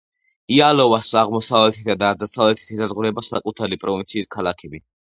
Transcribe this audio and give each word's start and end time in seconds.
იალოვას 0.53 1.09
აღმოსავლეთითა 1.23 1.97
და 2.05 2.11
დასავლეთით 2.23 2.75
ესაზღვრება 2.79 3.27
საკუთარი 3.31 3.83
პროვინციის 3.87 4.37
ქალაქები. 4.39 4.87